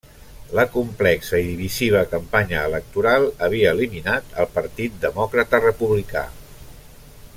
La 0.59 0.63
complexa 0.75 1.41
i 1.41 1.43
divisiva 1.49 2.01
campanya 2.13 2.63
electoral 2.69 3.27
havia 3.49 3.75
eliminat 3.77 4.35
el 4.45 4.49
Partit 4.57 4.97
Demòcrata-Republicà. 5.05 6.25